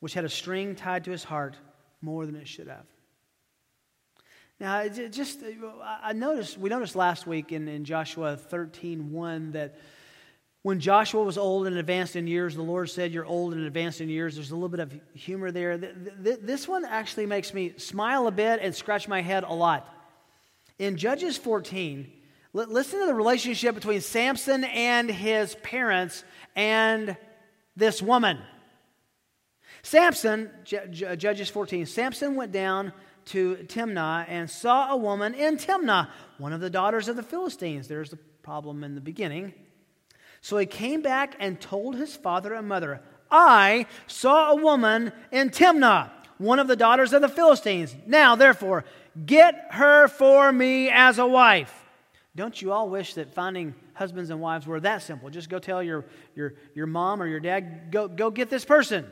[0.00, 1.56] which had a string tied to his heart
[2.00, 2.86] more than it should have.
[4.58, 5.42] Now, just
[5.82, 9.78] I noticed we noticed last week in, in Joshua 13 1 that
[10.66, 14.00] when Joshua was old and advanced in years, the Lord said, You're old and advanced
[14.00, 14.34] in years.
[14.34, 15.78] There's a little bit of humor there.
[15.78, 19.88] This one actually makes me smile a bit and scratch my head a lot.
[20.80, 22.10] In Judges 14,
[22.52, 26.24] listen to the relationship between Samson and his parents
[26.56, 27.16] and
[27.76, 28.36] this woman.
[29.84, 32.92] Samson, Judges 14, Samson went down
[33.26, 37.86] to Timnah and saw a woman in Timnah, one of the daughters of the Philistines.
[37.86, 39.54] There's the problem in the beginning.
[40.46, 45.50] So he came back and told his father and mother, I saw a woman in
[45.50, 47.92] Timnah, one of the daughters of the Philistines.
[48.06, 48.84] Now, therefore,
[49.26, 51.74] get her for me as a wife.
[52.36, 55.30] Don't you all wish that finding husbands and wives were that simple?
[55.30, 56.04] Just go tell your,
[56.36, 59.04] your, your mom or your dad, go, go get this person.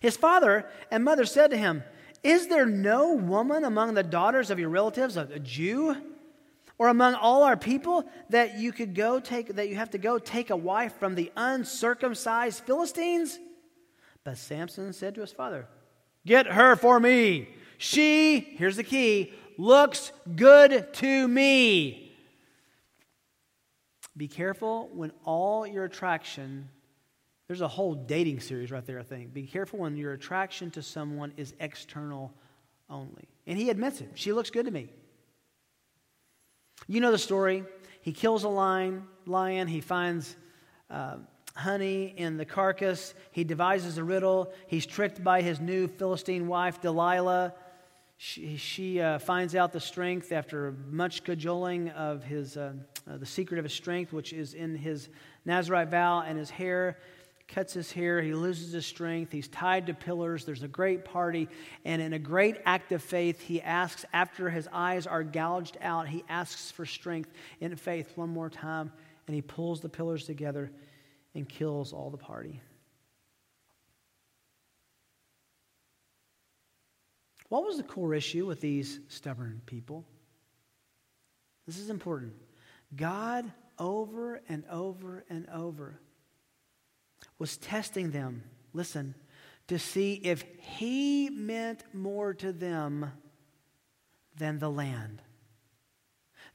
[0.00, 1.82] His father and mother said to him,
[2.22, 6.13] Is there no woman among the daughters of your relatives, a Jew?
[6.76, 10.18] Or among all our people that you could go take that you have to go
[10.18, 13.38] take a wife from the uncircumcised Philistines?
[14.24, 15.68] But Samson said to his father,
[16.26, 17.48] Get her for me.
[17.78, 22.12] She, here's the key, looks good to me.
[24.16, 26.68] Be careful when all your attraction,
[27.48, 29.34] there's a whole dating series right there, I think.
[29.34, 32.32] Be careful when your attraction to someone is external
[32.88, 33.28] only.
[33.46, 34.10] And he admits it.
[34.14, 34.88] She looks good to me.
[36.86, 37.64] You know the story.
[38.02, 39.68] He kills a lion, lion.
[39.68, 40.36] he finds
[40.90, 41.16] uh,
[41.56, 43.14] honey in the carcass.
[43.30, 44.52] He devises a riddle.
[44.66, 47.54] He's tricked by his new Philistine wife, Delilah.
[48.18, 52.74] She, she uh, finds out the strength after much cajoling of his, uh,
[53.10, 55.08] uh, the secret of his strength, which is in his
[55.44, 56.98] Nazarite vow and his hair.
[57.46, 60.44] Cuts his hair, he loses his strength, he's tied to pillars.
[60.44, 61.48] There's a great party,
[61.84, 66.08] and in a great act of faith, he asks, after his eyes are gouged out,
[66.08, 67.30] he asks for strength
[67.60, 68.90] in faith one more time,
[69.26, 70.72] and he pulls the pillars together
[71.34, 72.60] and kills all the party.
[77.50, 80.06] What was the core issue with these stubborn people?
[81.66, 82.32] This is important.
[82.96, 86.00] God, over and over and over,
[87.38, 89.14] was testing them, listen,
[89.68, 93.12] to see if He meant more to them
[94.36, 95.22] than the land.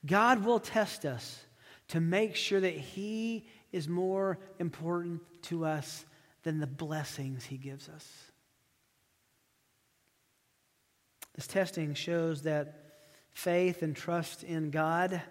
[0.06, 1.44] God will test us
[1.90, 6.06] to make sure that He is more important to us
[6.44, 8.08] than the blessings He gives us.
[11.36, 12.76] This testing shows that
[13.32, 15.22] faith and trust in God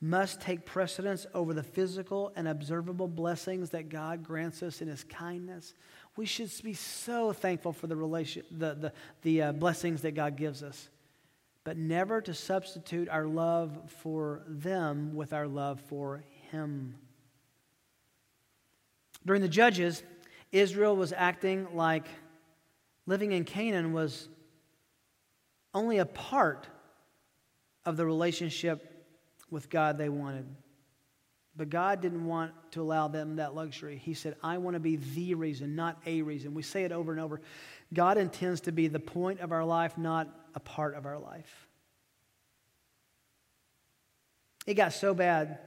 [0.00, 5.04] must take precedence over the physical and observable blessings that God grants us in His
[5.04, 5.74] kindness.
[6.16, 10.36] We should be so thankful for the, relation, the, the, the uh, blessings that God
[10.36, 10.88] gives us,
[11.64, 16.96] but never to substitute our love for them with our love for Him.
[19.24, 20.02] During the Judges,
[20.52, 22.06] Israel was acting like
[23.06, 24.28] living in Canaan was
[25.72, 26.68] only a part
[27.84, 28.95] of the relationship
[29.50, 30.46] with God they wanted.
[31.56, 33.96] But God didn't want to allow them that luxury.
[33.96, 36.52] He said, I want to be the reason, not a reason.
[36.52, 37.40] We say it over and over.
[37.94, 41.66] God intends to be the point of our life, not a part of our life.
[44.66, 45.60] It got so bad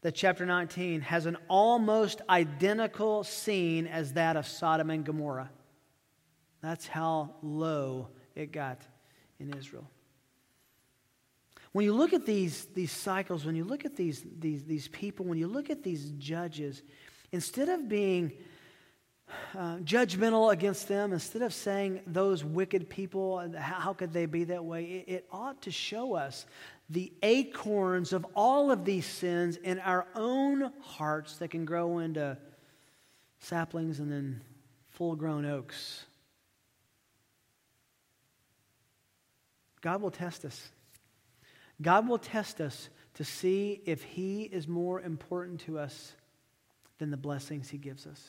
[0.00, 5.50] that chapter 19 has an almost identical scene as that of Sodom and Gomorrah.
[6.62, 8.82] That's how low it got
[9.38, 9.88] in Israel.
[11.76, 15.26] When you look at these, these cycles, when you look at these, these, these people,
[15.26, 16.82] when you look at these judges,
[17.32, 18.32] instead of being
[19.54, 24.64] uh, judgmental against them, instead of saying those wicked people, how could they be that
[24.64, 26.46] way, it, it ought to show us
[26.88, 32.38] the acorns of all of these sins in our own hearts that can grow into
[33.40, 34.40] saplings and then
[34.88, 36.06] full grown oaks.
[39.82, 40.70] God will test us.
[41.80, 46.14] God will test us to see if He is more important to us
[46.98, 48.22] than the blessings He gives us.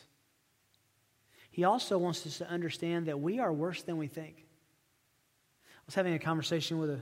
[1.52, 4.36] He also wants us to understand that we are worse than we think.
[4.38, 7.00] I was having a conversation with a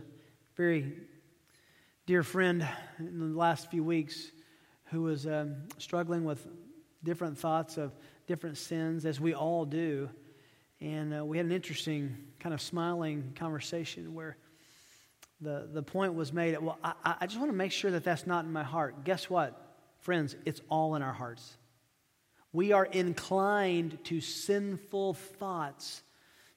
[0.55, 0.93] very
[2.05, 2.67] dear friend
[2.99, 4.31] in the last few weeks
[4.85, 6.47] who was um, struggling with
[7.03, 7.93] different thoughts of
[8.27, 10.09] different sins, as we all do.
[10.79, 14.37] And uh, we had an interesting, kind of smiling conversation where
[15.41, 18.25] the, the point was made well, I, I just want to make sure that that's
[18.25, 19.03] not in my heart.
[19.03, 19.61] Guess what?
[19.99, 21.57] Friends, it's all in our hearts.
[22.53, 26.03] We are inclined to sinful thoughts.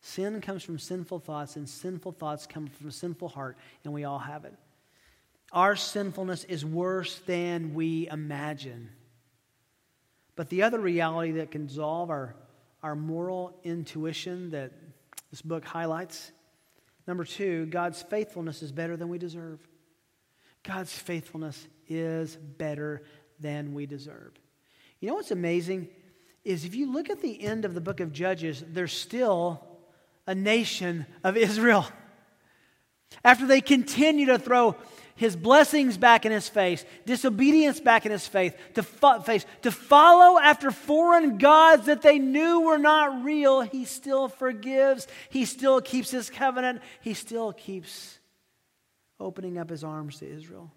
[0.00, 4.04] Sin comes from sinful thoughts, and sinful thoughts come from a sinful heart, and we
[4.04, 4.54] all have it.
[5.52, 8.90] Our sinfulness is worse than we imagine.
[10.36, 12.36] But the other reality that can dissolve our,
[12.82, 14.72] our moral intuition that
[15.30, 16.30] this book highlights
[17.08, 19.66] Number two, God's faithfulness is better than we deserve.
[20.62, 23.02] God's faithfulness is better
[23.40, 24.34] than we deserve.
[25.00, 25.88] You know what's amazing
[26.44, 29.66] is if you look at the end of the book of Judges, there's still
[30.26, 31.86] a nation of Israel.
[33.24, 34.76] After they continue to throw
[35.18, 39.72] his blessings back in his face, disobedience back in his faith, to fo- face, to
[39.72, 45.08] follow after foreign gods that they knew were not real, he still forgives.
[45.28, 46.82] He still keeps his covenant.
[47.00, 48.18] He still keeps
[49.18, 50.70] opening up his arms to Israel.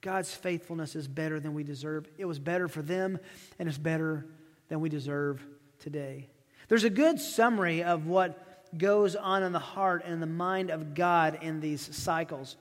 [0.00, 2.08] God's faithfulness is better than we deserve.
[2.16, 3.18] It was better for them,
[3.58, 4.26] and it's better
[4.68, 5.44] than we deserve
[5.80, 6.30] today.
[6.68, 10.94] There's a good summary of what goes on in the heart and the mind of
[10.94, 12.56] God in these cycles.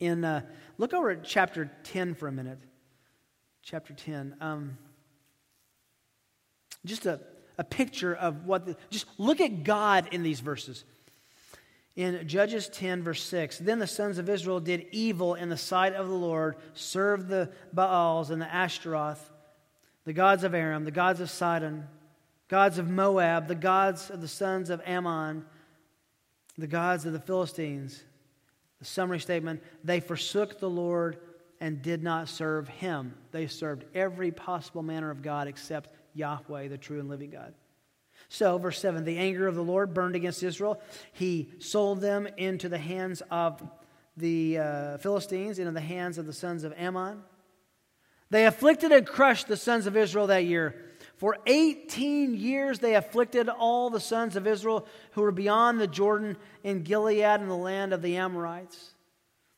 [0.00, 0.42] In uh,
[0.78, 2.58] look over at chapter 10 for a minute.
[3.62, 4.76] Chapter 10 um,
[6.84, 7.20] just a,
[7.58, 10.84] a picture of what the, just look at god in these verses.
[11.94, 15.92] In judges 10 verse 6 then the sons of israel did evil in the sight
[15.92, 19.30] of the lord served the baals and the ashtaroth
[20.06, 21.86] the gods of aram the gods of sidon
[22.52, 25.42] gods of moab the gods of the sons of ammon
[26.58, 28.04] the gods of the philistines
[28.78, 31.18] the summary statement they forsook the Lord
[31.62, 33.14] and did not serve him.
[33.30, 37.54] They served every possible manner of God except Yahweh, the true and living God.
[38.28, 40.82] So, verse 7 the anger of the Lord burned against Israel.
[41.12, 43.62] He sold them into the hands of
[44.16, 47.22] the uh, Philistines, into the hands of the sons of Ammon.
[48.30, 50.74] They afflicted and crushed the sons of Israel that year.
[51.22, 56.36] For 18 years they afflicted all the sons of Israel who were beyond the Jordan
[56.64, 58.94] in Gilead and the land of the Amorites.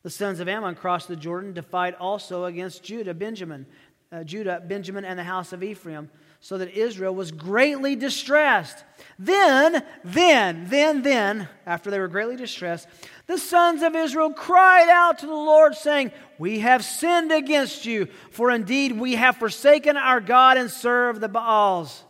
[0.03, 3.65] The sons of Ammon crossed the Jordan to fight also against Judah, Benjamin,
[4.13, 6.11] uh, Judah, Benjamin, and the house of Ephraim,
[6.45, 8.85] so that Israel was greatly distressed.
[9.19, 12.87] Then, then, then, then, after they were greatly distressed,
[13.27, 18.09] the sons of Israel cried out to the Lord, saying, We have sinned against you,
[18.31, 22.05] for indeed we have forsaken our God and served the Baals.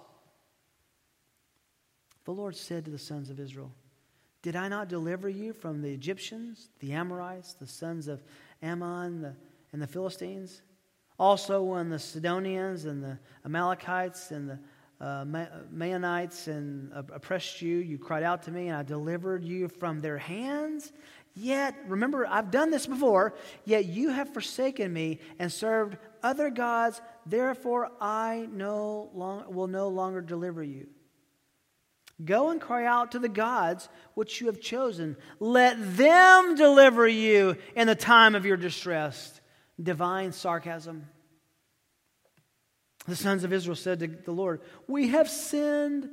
[2.24, 3.70] The Lord said to the sons of Israel,
[4.42, 8.20] Did I not deliver you from the Egyptians, the Amorites, the sons of
[8.60, 9.36] Ammon, the,
[9.72, 10.60] and the Philistines?
[11.18, 14.58] Also, when the Sidonians and the Amalekites and the
[15.00, 19.68] uh, Maonites and uh, oppressed you, you cried out to me, and I delivered you
[19.68, 20.92] from their hands.
[21.36, 23.34] Yet, remember, I've done this before,
[23.64, 27.00] yet you have forsaken me and served other gods.
[27.26, 30.88] Therefore, I no long, will no longer deliver you.
[32.24, 35.16] Go and cry out to the gods which you have chosen.
[35.40, 39.40] Let them deliver you in the time of your distress
[39.82, 41.06] divine sarcasm.
[43.06, 46.08] The sons of Israel said to the Lord, We have sinned.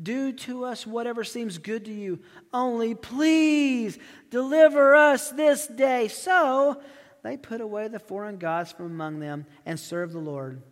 [0.00, 2.18] Do to us whatever seems good to you.
[2.52, 3.96] Only please
[4.28, 6.08] deliver us this day.
[6.08, 6.82] So
[7.22, 10.62] they put away the foreign gods from among them and served the Lord.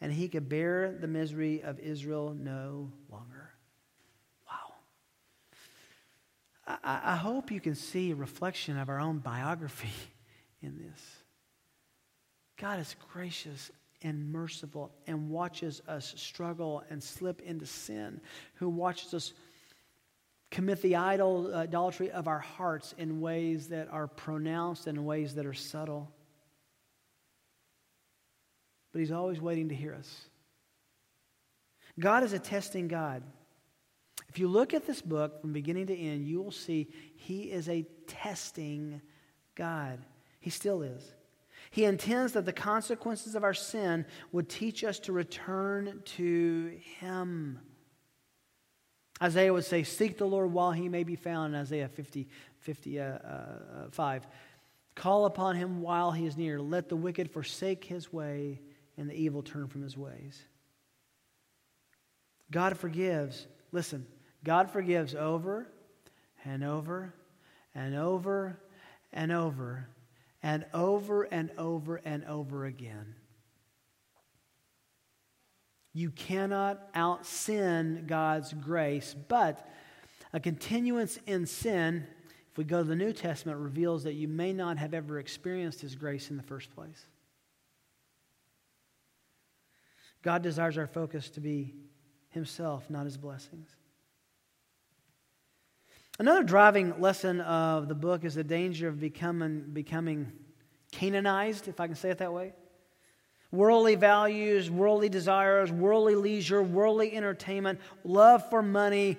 [0.00, 3.50] And he could bear the misery of Israel no longer.
[4.46, 4.74] Wow.
[6.84, 9.88] I, I hope you can see a reflection of our own biography
[10.62, 11.15] in this.
[12.58, 13.70] God is gracious
[14.02, 18.20] and merciful and watches us struggle and slip into sin,
[18.54, 19.32] who watches us
[20.50, 25.34] commit the idol, idolatry of our hearts in ways that are pronounced and in ways
[25.34, 26.10] that are subtle.
[28.92, 30.28] But He's always waiting to hear us.
[31.98, 33.22] God is a testing God.
[34.28, 37.68] If you look at this book from beginning to end, you will see He is
[37.68, 39.00] a testing
[39.54, 39.98] God.
[40.40, 41.02] He still is.
[41.70, 47.60] He intends that the consequences of our sin would teach us to return to Him.
[49.22, 53.22] Isaiah would say, Seek the Lord while he may be found in Isaiah 50, 55.
[53.24, 53.26] Uh,
[53.84, 54.20] uh,
[54.96, 56.58] Call upon him while he is near.
[56.58, 58.62] Let the wicked forsake his way
[58.96, 60.42] and the evil turn from his ways.
[62.50, 63.46] God forgives.
[63.72, 64.06] Listen,
[64.42, 65.68] God forgives over
[66.44, 67.14] and over
[67.74, 68.58] and over
[69.12, 69.86] and over
[70.42, 73.14] and over and over and over again.
[75.92, 79.66] You cannot out sin God's grace, but
[80.32, 82.06] a continuance in sin,
[82.50, 85.80] if we go to the New Testament, reveals that you may not have ever experienced
[85.80, 87.06] His grace in the first place.
[90.22, 91.72] God desires our focus to be
[92.28, 93.70] Himself, not His blessings.
[96.18, 100.32] Another driving lesson of the book is the danger of becoming, becoming
[100.92, 102.54] Canaanized, if I can say it that way.
[103.52, 109.18] Worldly values, worldly desires, worldly leisure, worldly entertainment, love for money,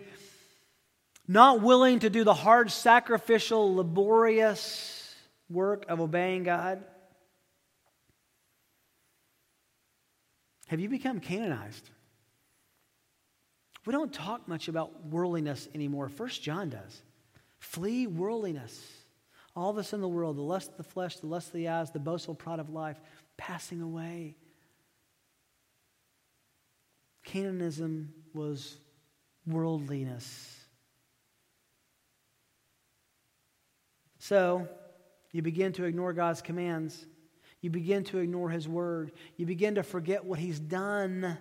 [1.27, 5.13] not willing to do the hard, sacrificial, laborious
[5.49, 6.83] work of obeying God.
[10.67, 11.89] Have you become Canaanized?
[13.87, 16.09] We don't talk much about worldliness anymore.
[16.09, 17.01] First John does.
[17.59, 18.85] Flee worldliness.
[19.55, 21.89] All this in the world, the lust of the flesh, the lust of the eyes,
[21.91, 22.99] the boastful pride of life,
[23.37, 24.35] passing away.
[27.25, 28.75] Canaanism was
[29.45, 30.65] worldliness.
[34.19, 34.67] So,
[35.31, 37.05] you begin to ignore God's commands.
[37.61, 39.13] You begin to ignore His word.
[39.37, 41.37] You begin to forget what He's done.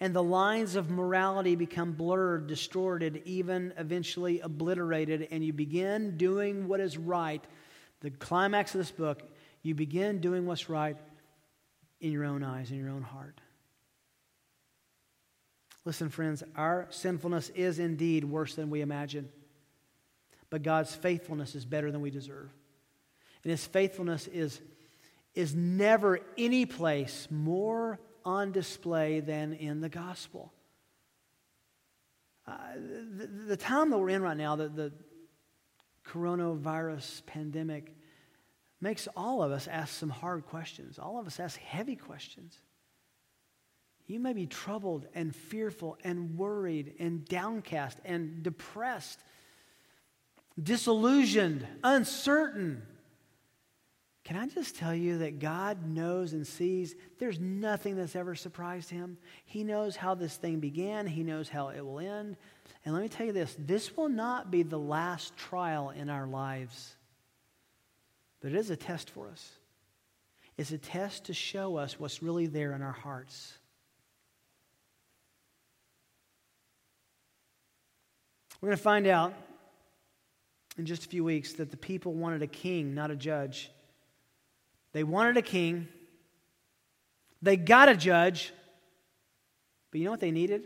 [0.00, 5.28] And the lines of morality become blurred, distorted, even eventually obliterated.
[5.30, 7.42] And you begin doing what is right.
[8.00, 9.22] The climax of this book,
[9.62, 10.96] you begin doing what's right
[12.00, 13.40] in your own eyes, in your own heart.
[15.86, 19.30] Listen, friends, our sinfulness is indeed worse than we imagine.
[20.50, 22.50] But God's faithfulness is better than we deserve.
[23.44, 24.60] And His faithfulness is,
[25.34, 30.52] is never any place more on display than in the gospel.
[32.46, 32.58] Uh,
[33.16, 34.92] the, the, time that we're in right now, the, the
[36.06, 37.94] coronavirus pandemic,
[38.80, 40.98] makes all of us ask some hard questions.
[40.98, 42.58] All of us ask heavy questions.
[44.06, 49.18] You may be troubled and fearful and worried and downcast and depressed,
[50.60, 52.82] disillusioned, uncertain.
[54.26, 58.90] Can I just tell you that God knows and sees there's nothing that's ever surprised
[58.90, 59.18] him?
[59.44, 62.36] He knows how this thing began, he knows how it will end.
[62.84, 66.26] And let me tell you this this will not be the last trial in our
[66.26, 66.96] lives,
[68.40, 69.48] but it is a test for us.
[70.58, 73.56] It's a test to show us what's really there in our hearts.
[78.60, 79.34] We're going to find out
[80.76, 83.70] in just a few weeks that the people wanted a king, not a judge.
[84.96, 85.88] They wanted a king.
[87.42, 88.54] They got a judge.
[89.90, 90.62] But you know what they needed?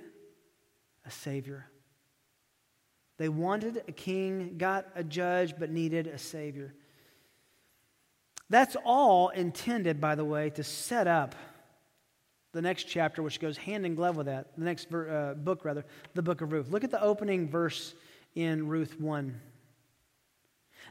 [1.05, 1.67] A savior.
[3.19, 6.73] They wanted a king, got a judge, but needed a savior.
[8.49, 11.35] That's all intended, by the way, to set up
[12.53, 14.57] the next chapter, which goes hand in glove with that.
[14.57, 16.69] The next uh, book, rather, the book of Ruth.
[16.69, 17.95] Look at the opening verse
[18.37, 19.41] in Ruth 1.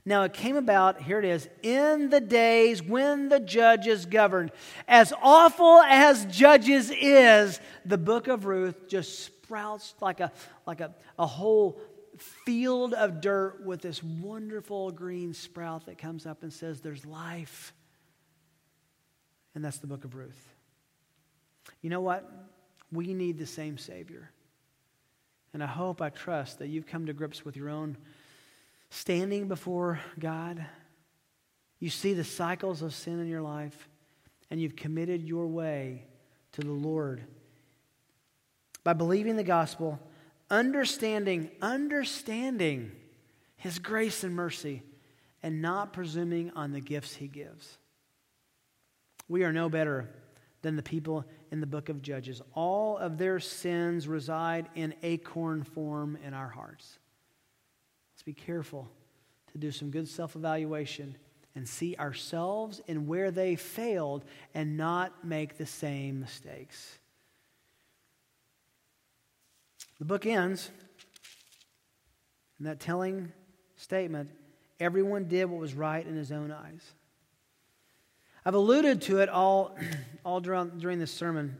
[0.05, 4.51] Now it came about, here it is, in the days when the judges governed.
[4.87, 10.31] As awful as judges is, the book of Ruth just sprouts like a,
[10.65, 11.79] like a, a whole
[12.45, 17.73] field of dirt with this wonderful green sprout that comes up and says, There's life.
[19.55, 20.53] And that's the book of Ruth.
[21.81, 22.29] You know what?
[22.91, 24.31] We need the same Savior.
[25.53, 27.97] And I hope, I trust that you've come to grips with your own
[28.89, 30.65] standing before God,
[31.79, 33.87] you see the cycles of sin in your life,
[34.49, 36.05] and you've committed your way
[36.53, 37.21] to the Lord.
[38.83, 39.99] By believing the gospel,
[40.49, 42.91] understanding, understanding
[43.55, 44.83] His grace and mercy,
[45.41, 47.77] and not presuming on the gifts He gives.
[49.27, 50.09] We are no better
[50.61, 52.41] than the people in the book of Judges.
[52.53, 56.99] All of their sins reside in acorn form in our hearts.
[58.29, 58.87] Be careful
[59.51, 61.15] to do some good self evaluation
[61.55, 64.23] and see ourselves in where they failed
[64.53, 66.99] and not make the same mistakes.
[69.97, 70.69] The book ends
[72.59, 73.31] in that telling
[73.77, 74.29] statement
[74.79, 76.83] everyone did what was right in his own eyes.
[78.45, 79.75] I've alluded to it all,
[80.23, 81.57] all during, during this sermon.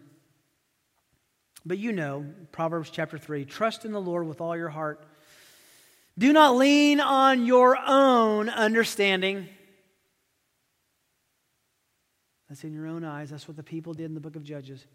[1.65, 5.03] But you know, Proverbs chapter 3 trust in the Lord with all your heart
[6.19, 9.47] do not lean on your own understanding.
[12.49, 13.29] That's in your own eyes.
[13.29, 14.85] That's what the people did in the book of Judges.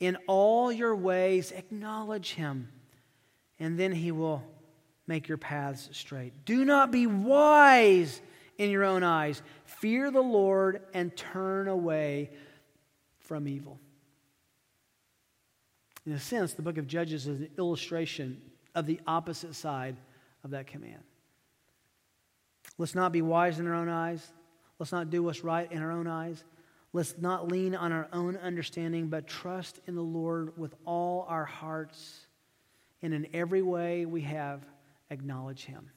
[0.00, 2.68] In all your ways, acknowledge him,
[3.58, 4.42] and then he will
[5.06, 6.46] make your paths straight.
[6.46, 8.22] Do not be wise
[8.56, 9.42] in your own eyes.
[9.66, 12.30] Fear the Lord and turn away
[13.18, 13.78] from evil.
[16.06, 18.40] In a sense, the book of Judges is an illustration
[18.74, 19.96] of the opposite side
[20.44, 21.02] of that command.
[22.78, 24.32] Let's not be wise in our own eyes.
[24.78, 26.44] Let's not do what's right in our own eyes.
[26.92, 31.44] Let's not lean on our own understanding, but trust in the Lord with all our
[31.44, 32.26] hearts.
[33.02, 34.64] And in every way we have,
[35.10, 35.90] acknowledge Him.